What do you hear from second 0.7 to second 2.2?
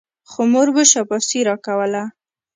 به شاباسي راکوله.